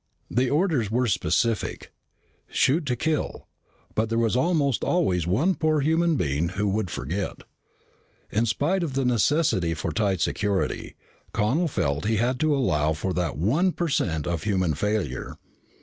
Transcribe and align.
The 0.31 0.49
orders 0.49 0.89
were 0.89 1.05
specific: 1.05 1.91
shoot 2.49 2.87
to 2.87 2.95
kill, 2.95 3.47
but 3.93 4.09
there 4.09 4.17
was 4.17 4.35
almost 4.35 4.83
always 4.83 5.27
one 5.27 5.53
poor 5.53 5.81
human 5.81 6.15
being 6.15 6.49
who 6.49 6.67
would 6.69 6.89
forget. 6.89 7.43
In 8.31 8.47
spite 8.47 8.81
of 8.81 8.93
the 8.93 9.05
necessity 9.05 9.75
for 9.75 9.91
tight 9.91 10.19
security, 10.19 10.95
Connel 11.33 11.67
felt 11.67 12.05
he 12.05 12.15
had 12.17 12.39
to 12.39 12.55
allow 12.55 12.93
for 12.93 13.13
that 13.13 13.37
one 13.37 13.73
percent 13.73 14.25
of 14.25 14.41
human 14.41 14.73
failure. 14.73 15.37